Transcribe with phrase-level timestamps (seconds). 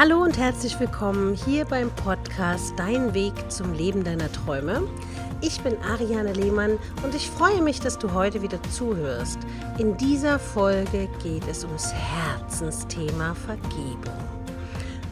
[0.00, 4.88] Hallo und herzlich willkommen hier beim Podcast Dein Weg zum Leben deiner Träume.
[5.42, 9.38] Ich bin Ariane Lehmann und ich freue mich, dass du heute wieder zuhörst.
[9.76, 14.16] In dieser Folge geht es ums Herzensthema Vergebung.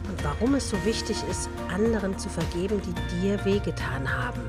[0.09, 4.41] Und warum es so wichtig ist, anderen zu vergeben, die dir wehgetan haben.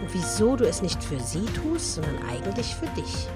[0.00, 3.26] Und wieso du es nicht für sie tust, sondern eigentlich für dich.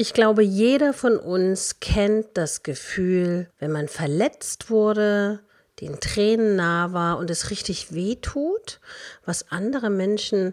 [0.00, 5.40] Ich glaube, jeder von uns kennt das Gefühl, wenn man verletzt wurde,
[5.80, 8.78] den Tränen nah war und es richtig weh tut,
[9.24, 10.52] was andere Menschen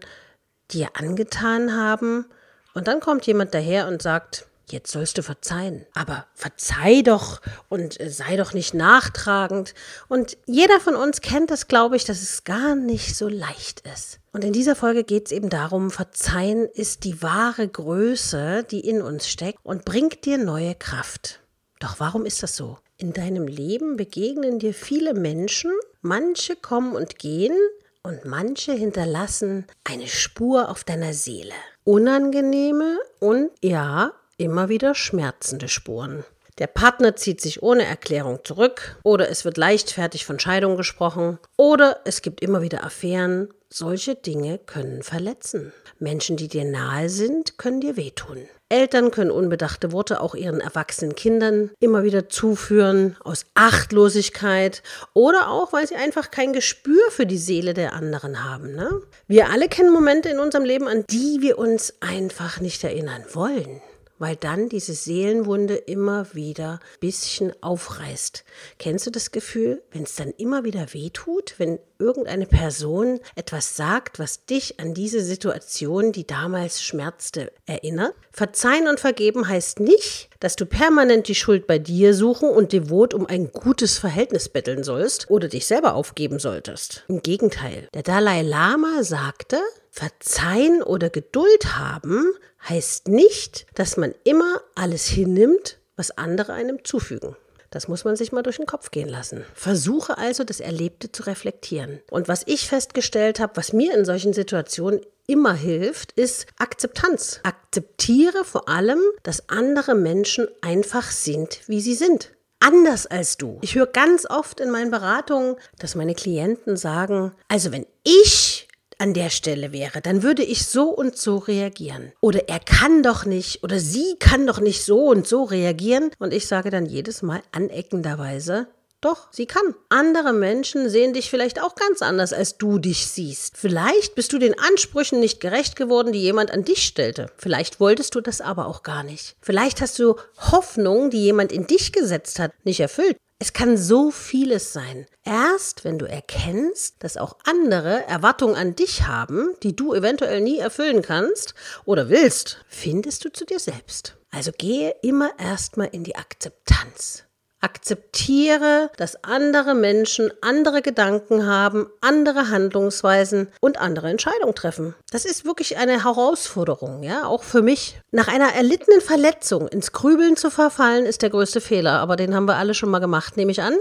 [0.72, 2.26] dir angetan haben.
[2.73, 5.85] Und dann kommt jemand daher und sagt, jetzt sollst du verzeihen.
[5.93, 9.73] Aber verzeih doch und äh, sei doch nicht nachtragend.
[10.07, 14.19] Und jeder von uns kennt das, glaube ich, dass es gar nicht so leicht ist.
[14.31, 19.01] Und in dieser Folge geht es eben darum, Verzeihen ist die wahre Größe, die in
[19.01, 21.39] uns steckt und bringt dir neue Kraft.
[21.79, 22.77] Doch warum ist das so?
[22.97, 27.55] In deinem Leben begegnen dir viele Menschen, manche kommen und gehen
[28.03, 31.53] und manche hinterlassen eine Spur auf deiner Seele.
[31.83, 36.23] Unangenehme und ja, immer wieder schmerzende Spuren.
[36.58, 42.00] Der Partner zieht sich ohne Erklärung zurück oder es wird leichtfertig von Scheidung gesprochen oder
[42.05, 43.50] es gibt immer wieder Affären.
[43.69, 45.73] Solche Dinge können verletzen.
[46.00, 48.47] Menschen, die dir nahe sind, können dir wehtun.
[48.69, 54.81] Eltern können unbedachte Worte auch ihren erwachsenen Kindern immer wieder zuführen, aus Achtlosigkeit
[55.13, 58.73] oder auch, weil sie einfach kein Gespür für die Seele der anderen haben.
[58.73, 59.02] Ne?
[59.28, 63.81] Wir alle kennen Momente in unserem Leben, an die wir uns einfach nicht erinnern wollen
[64.19, 68.44] weil dann diese Seelenwunde immer wieder ein bisschen aufreißt.
[68.80, 74.19] Kennst du das Gefühl, wenn es dann immer wieder wehtut, wenn irgendeine Person etwas sagt,
[74.19, 78.13] was dich an diese Situation, die damals schmerzte, erinnert?
[78.31, 83.13] Verzeihen und vergeben heißt nicht, dass du permanent die Schuld bei dir suchen und devot
[83.13, 87.06] um ein gutes Verhältnis betteln sollst oder dich selber aufgeben solltest.
[87.07, 89.59] Im Gegenteil, der Dalai Lama sagte,
[89.90, 92.34] Verzeihen oder Geduld haben
[92.68, 97.36] heißt nicht, dass man immer alles hinnimmt, was andere einem zufügen.
[97.72, 99.44] Das muss man sich mal durch den Kopf gehen lassen.
[99.53, 102.00] Versuche also, das Erlebte zu reflektieren.
[102.09, 107.42] Und was ich festgestellt habe, was mir in solchen Situationen immer hilft, ist Akzeptanz.
[107.44, 113.59] Akzeptiere vor allem, dass andere Menschen einfach sind, wie sie sind anders als du.
[113.62, 118.65] Ich höre ganz oft in meinen Beratungen, dass meine Klienten sagen, also wenn ich
[119.00, 122.11] an der Stelle wäre, dann würde ich so und so reagieren.
[122.22, 126.11] Oder er kann doch nicht oder sie kann doch nicht so und so reagieren.
[126.19, 128.67] Und ich sage dann jedes Mal aneckenderweise,
[129.05, 129.75] doch, sie kann.
[129.89, 133.55] Andere Menschen sehen dich vielleicht auch ganz anders, als du dich siehst.
[133.55, 137.28] Vielleicht bist du den Ansprüchen nicht gerecht geworden, die jemand an dich stellte.
[137.38, 139.35] Vielleicht wolltest du das aber auch gar nicht.
[139.41, 143.17] Vielleicht hast du Hoffnungen, die jemand in dich gesetzt hat, nicht erfüllt.
[143.38, 145.07] Es kann so vieles sein.
[145.25, 150.57] Erst wenn du erkennst, dass auch andere Erwartungen an dich haben, die du eventuell nie
[150.57, 151.53] erfüllen kannst
[151.84, 154.16] oder willst, findest du zu dir selbst.
[154.31, 157.25] Also gehe immer erstmal in die Akzeptanz.
[157.66, 164.94] Akzeptiere, dass andere Menschen andere Gedanken haben, andere Handlungsweisen und andere Entscheidungen treffen.
[165.12, 168.00] Das ist wirklich eine Herausforderung, ja, auch für mich.
[168.12, 172.48] Nach einer erlittenen Verletzung ins Grübeln zu verfallen, ist der größte Fehler, aber den haben
[172.48, 173.74] wir alle schon mal gemacht, nehme ich an.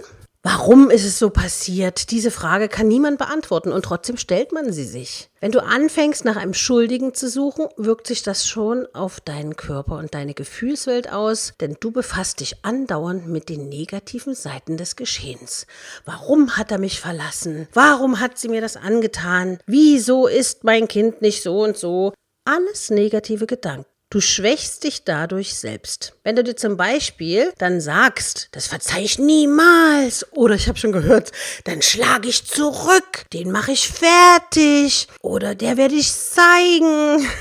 [0.47, 2.11] Warum ist es so passiert?
[2.11, 5.31] Diese Frage kann niemand beantworten und trotzdem stellt man sie sich.
[5.41, 9.97] Wenn du anfängst, nach einem Schuldigen zu suchen, wirkt sich das schon auf deinen Körper
[9.97, 15.67] und deine Gefühlswelt aus, denn du befasst dich andauernd mit den negativen Seiten des Geschehens.
[16.05, 17.67] Warum hat er mich verlassen?
[17.73, 19.61] Warum hat sie mir das angetan?
[19.65, 22.13] Wieso ist mein Kind nicht so und so?
[22.45, 23.94] Alles negative Gedanken.
[24.15, 26.13] Du schwächst dich dadurch selbst.
[26.23, 30.93] Wenn du dir zum Beispiel dann sagst, das verzeih ich niemals, oder ich habe schon
[30.93, 31.33] gehört,
[31.65, 37.29] dann schlage ich zurück, den mache ich fertig, oder der werde ich zeigen.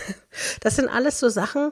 [0.62, 1.72] Das sind alles so Sachen,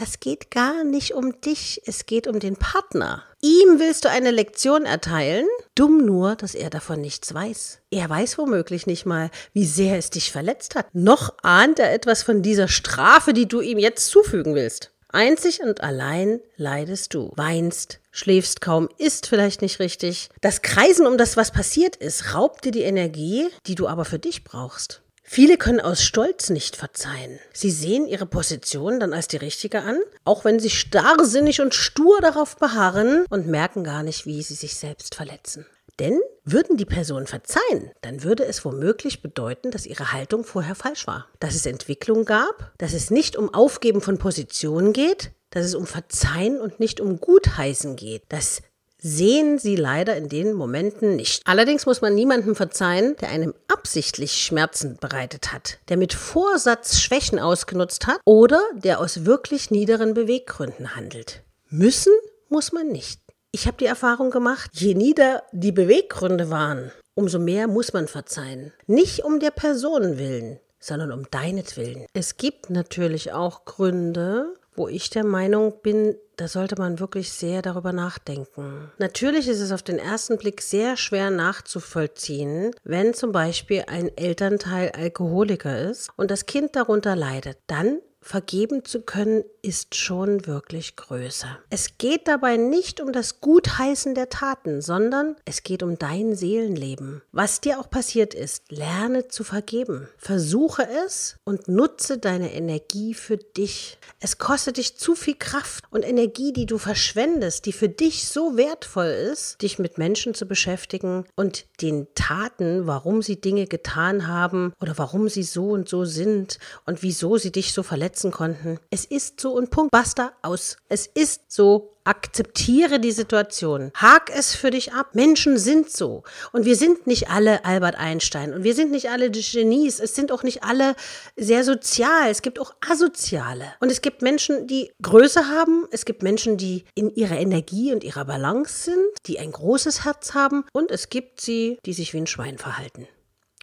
[0.00, 3.22] das geht gar nicht um dich, es geht um den Partner.
[3.42, 7.80] Ihm willst du eine Lektion erteilen, dumm nur, dass er davon nichts weiß.
[7.90, 10.86] Er weiß womöglich nicht mal, wie sehr es dich verletzt hat.
[10.94, 14.90] Noch ahnt er etwas von dieser Strafe, die du ihm jetzt zufügen willst.
[15.12, 20.30] Einzig und allein leidest du, weinst, schläfst kaum, isst vielleicht nicht richtig.
[20.40, 24.18] Das Kreisen um das, was passiert ist, raubt dir die Energie, die du aber für
[24.18, 25.02] dich brauchst.
[25.32, 27.38] Viele können aus Stolz nicht verzeihen.
[27.52, 32.20] Sie sehen ihre Position dann als die richtige an, auch wenn sie starrsinnig und stur
[32.20, 35.66] darauf beharren und merken gar nicht, wie sie sich selbst verletzen.
[36.00, 41.06] Denn würden die Personen verzeihen, dann würde es womöglich bedeuten, dass ihre Haltung vorher falsch
[41.06, 41.28] war.
[41.38, 45.86] Dass es Entwicklung gab, dass es nicht um Aufgeben von Positionen geht, dass es um
[45.86, 48.62] Verzeihen und nicht um Gutheißen geht, dass
[49.00, 51.42] sehen sie leider in den Momenten nicht.
[51.46, 57.38] Allerdings muss man niemandem verzeihen, der einem absichtlich Schmerzen bereitet hat, der mit Vorsatz Schwächen
[57.38, 61.42] ausgenutzt hat oder der aus wirklich niederen Beweggründen handelt.
[61.68, 62.12] Müssen
[62.48, 63.20] muss man nicht.
[63.52, 68.72] Ich habe die Erfahrung gemacht, je nieder die Beweggründe waren, umso mehr muss man verzeihen.
[68.86, 72.06] Nicht um der Person willen, sondern um deinetwillen.
[72.12, 77.60] Es gibt natürlich auch Gründe, wo ich der Meinung bin, da sollte man wirklich sehr
[77.60, 78.90] darüber nachdenken.
[78.96, 84.92] Natürlich ist es auf den ersten Blick sehr schwer nachzuvollziehen, wenn zum Beispiel ein Elternteil
[84.92, 87.58] Alkoholiker ist und das Kind darunter leidet.
[87.66, 91.58] Dann vergeben zu können, ist schon wirklich größer.
[91.70, 97.22] Es geht dabei nicht um das Gutheißen der Taten, sondern es geht um dein Seelenleben.
[97.32, 100.08] Was dir auch passiert ist, lerne zu vergeben.
[100.18, 103.98] Versuche es und nutze deine Energie für dich.
[104.20, 108.56] Es kostet dich zu viel Kraft und Energie, die du verschwendest, die für dich so
[108.56, 114.72] wertvoll ist, dich mit Menschen zu beschäftigen und den Taten, warum sie Dinge getan haben
[114.80, 118.78] oder warum sie so und so sind und wieso sie dich so verletzen verletzen konnten.
[118.90, 119.90] Es ist so und Punkt.
[119.92, 120.76] Basta aus.
[120.88, 121.96] Es ist so.
[122.02, 123.92] Akzeptiere die Situation.
[123.94, 125.14] Hak es für dich ab.
[125.14, 126.24] Menschen sind so.
[126.50, 128.54] Und wir sind nicht alle Albert Einstein.
[128.54, 130.00] Und wir sind nicht alle Genies.
[130.00, 130.96] Es sind auch nicht alle
[131.36, 132.30] sehr sozial.
[132.30, 133.74] Es gibt auch asoziale.
[133.80, 135.86] Und es gibt Menschen, die Größe haben.
[135.90, 140.34] Es gibt Menschen, die in ihrer Energie und ihrer Balance sind, die ein großes Herz
[140.34, 140.64] haben.
[140.72, 143.06] Und es gibt sie, die sich wie ein Schwein verhalten.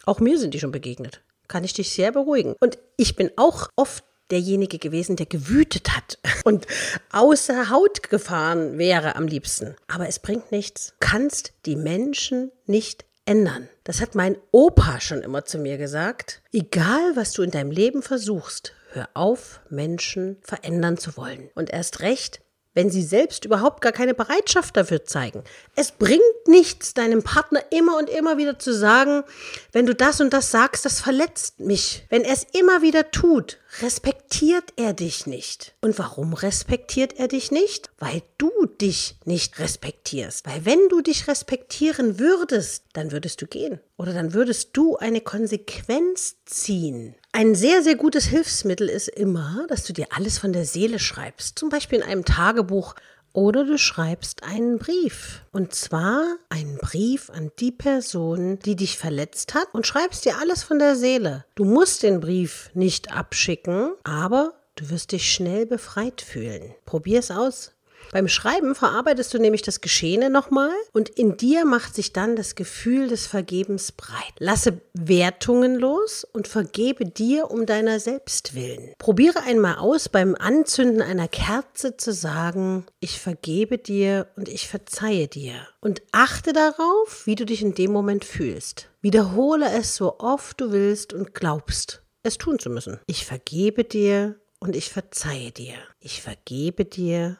[0.06, 2.54] Auch mir sind die schon begegnet kann ich dich sehr beruhigen.
[2.60, 6.66] Und ich bin auch oft derjenige gewesen, der gewütet hat und
[7.12, 9.76] außer Haut gefahren wäre am liebsten.
[9.86, 10.94] Aber es bringt nichts.
[11.00, 13.68] Du kannst die Menschen nicht ändern.
[13.84, 16.40] Das hat mein Opa schon immer zu mir gesagt.
[16.52, 21.50] Egal, was du in deinem Leben versuchst, hör auf, Menschen verändern zu wollen.
[21.54, 22.40] Und erst recht,
[22.78, 25.42] wenn sie selbst überhaupt gar keine Bereitschaft dafür zeigen.
[25.74, 29.24] Es bringt nichts, deinem Partner immer und immer wieder zu sagen,
[29.72, 32.06] wenn du das und das sagst, das verletzt mich.
[32.08, 35.74] Wenn er es immer wieder tut, respektiert er dich nicht.
[35.80, 37.90] Und warum respektiert er dich nicht?
[37.98, 38.50] Weil du
[38.80, 40.46] dich nicht respektierst.
[40.46, 43.80] Weil wenn du dich respektieren würdest, dann würdest du gehen.
[43.96, 47.14] Oder dann würdest du eine Konsequenz ziehen.
[47.32, 51.58] Ein sehr, sehr gutes Hilfsmittel ist immer, dass du dir alles von der Seele schreibst.
[51.58, 52.94] Zum Beispiel in einem Tagebuch
[53.38, 55.44] oder du schreibst einen Brief.
[55.52, 60.64] Und zwar einen Brief an die Person, die dich verletzt hat und schreibst dir alles
[60.64, 61.44] von der Seele.
[61.54, 66.74] Du musst den Brief nicht abschicken, aber du wirst dich schnell befreit fühlen.
[66.84, 67.77] Probier es aus.
[68.12, 72.54] Beim Schreiben verarbeitest du nämlich das Geschehene nochmal und in dir macht sich dann das
[72.54, 74.32] Gefühl des Vergebens breit.
[74.38, 78.92] Lasse Wertungen los und vergebe dir um deiner selbst willen.
[78.98, 85.28] Probiere einmal aus, beim Anzünden einer Kerze zu sagen, ich vergebe dir und ich verzeihe
[85.28, 85.54] dir.
[85.80, 88.88] Und achte darauf, wie du dich in dem Moment fühlst.
[89.02, 92.98] Wiederhole es so oft du willst und glaubst, es tun zu müssen.
[93.06, 95.74] Ich vergebe dir und ich verzeihe dir.
[96.00, 97.38] Ich vergebe dir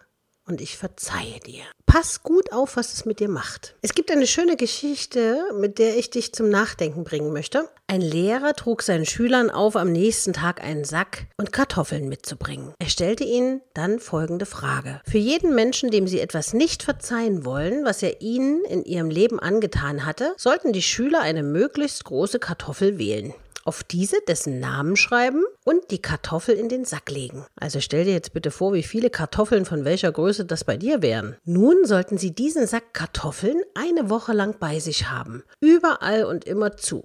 [0.48, 1.62] und ich verzeihe dir.
[1.86, 3.74] Pass gut auf, was es mit dir macht.
[3.80, 7.68] Es gibt eine schöne Geschichte, mit der ich dich zum Nachdenken bringen möchte.
[7.86, 12.74] Ein Lehrer trug seinen Schülern auf, am nächsten Tag einen Sack und Kartoffeln mitzubringen.
[12.78, 15.00] Er stellte ihnen dann folgende Frage.
[15.08, 19.40] Für jeden Menschen, dem sie etwas nicht verzeihen wollen, was er ihnen in ihrem Leben
[19.40, 23.32] angetan hatte, sollten die Schüler eine möglichst große Kartoffel wählen
[23.68, 27.44] auf diese dessen Namen schreiben und die Kartoffel in den Sack legen.
[27.54, 31.02] Also stell dir jetzt bitte vor, wie viele Kartoffeln von welcher Größe das bei dir
[31.02, 31.36] wären.
[31.44, 35.44] Nun sollten Sie diesen Sack Kartoffeln eine Woche lang bei sich haben.
[35.60, 37.04] Überall und immer zu.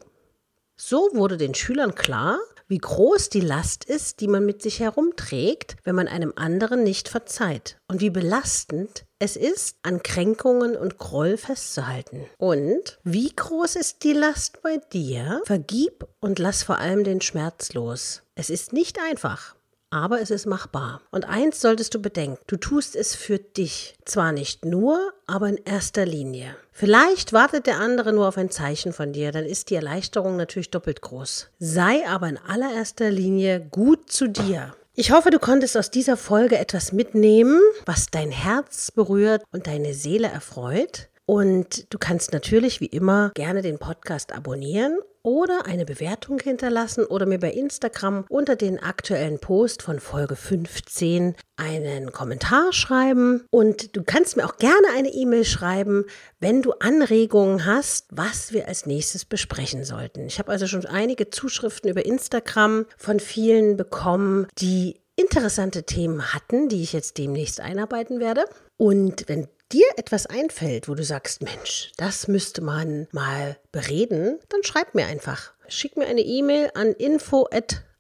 [0.78, 5.76] So wurde den Schülern klar, wie groß die Last ist, die man mit sich herumträgt,
[5.84, 11.38] wenn man einem anderen nicht verzeiht und wie belastend es ist, an Kränkungen und Groll
[11.38, 12.26] festzuhalten.
[12.38, 15.42] Und wie groß ist die Last bei dir?
[15.46, 18.24] Vergib und lass vor allem den Schmerz los.
[18.36, 19.56] Es ist nicht einfach
[19.94, 21.02] aber es ist machbar.
[21.12, 23.96] Und eins solltest du bedenken, du tust es für dich.
[24.06, 26.56] Zwar nicht nur, aber in erster Linie.
[26.72, 30.72] Vielleicht wartet der andere nur auf ein Zeichen von dir, dann ist die Erleichterung natürlich
[30.72, 31.50] doppelt groß.
[31.60, 34.74] Sei aber in allererster Linie gut zu dir.
[34.96, 39.94] Ich hoffe, du konntest aus dieser Folge etwas mitnehmen, was dein Herz berührt und deine
[39.94, 41.10] Seele erfreut.
[41.26, 47.26] Und du kannst natürlich wie immer gerne den Podcast abonnieren oder eine Bewertung hinterlassen oder
[47.26, 53.46] mir bei Instagram unter den aktuellen Post von Folge 15 einen Kommentar schreiben.
[53.50, 56.06] Und du kannst mir auch gerne eine E-Mail schreiben,
[56.40, 60.28] wenn du Anregungen hast, was wir als nächstes besprechen sollten.
[60.28, 66.70] Ich habe also schon einige Zuschriften über Instagram von vielen bekommen, die interessante Themen hatten,
[66.70, 68.46] die ich jetzt demnächst einarbeiten werde.
[68.78, 74.64] Und wenn dir etwas einfällt, wo du sagst, Mensch, das müsste man mal bereden, dann
[74.64, 75.54] schreib mir einfach.
[75.68, 77.48] Schick mir eine E-Mail an info@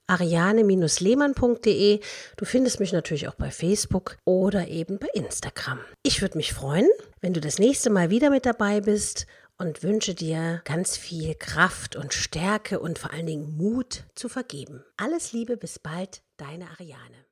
[0.05, 2.01] ariane-lehmann.de.
[2.35, 5.79] Du findest mich natürlich auch bei Facebook oder eben bei Instagram.
[6.03, 6.89] Ich würde mich freuen,
[7.21, 9.25] wenn du das nächste Mal wieder mit dabei bist
[9.57, 14.83] und wünsche dir ganz viel Kraft und Stärke und vor allen Dingen Mut zu vergeben.
[14.97, 17.23] Alles Liebe, bis bald, deine Ariane.